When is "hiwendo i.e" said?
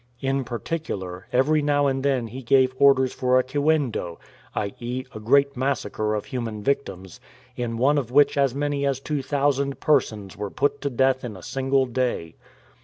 3.43-5.05